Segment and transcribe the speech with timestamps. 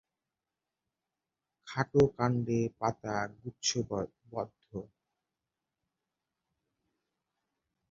[1.67, 4.69] খাটো কান্ডে পাতা গুচ্ছবদ্ধ।